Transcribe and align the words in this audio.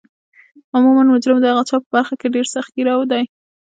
عموما 0.75 1.03
مجرم 1.13 1.37
د 1.41 1.45
هغه 1.51 1.63
چا 1.69 1.75
په 1.83 1.89
برخه 1.95 2.13
کې 2.19 2.27
ډیر 2.35 2.45
سخت 2.53 2.69
ګیره 2.77 2.93
دی 3.11 3.23